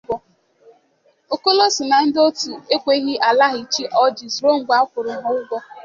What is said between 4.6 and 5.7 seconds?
a kwụrụ ha ụgwọ.